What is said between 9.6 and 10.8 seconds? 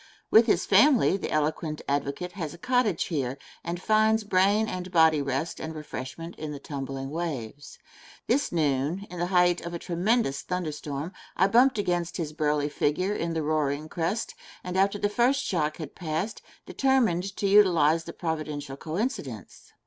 of a tremendous thunder